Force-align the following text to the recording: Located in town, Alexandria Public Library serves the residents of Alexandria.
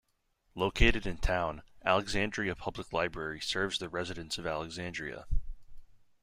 Located 0.55 1.05
in 1.05 1.19
town, 1.19 1.61
Alexandria 1.85 2.55
Public 2.55 2.91
Library 2.91 3.39
serves 3.39 3.77
the 3.77 3.87
residents 3.87 4.39
of 4.39 4.47
Alexandria. 4.47 5.27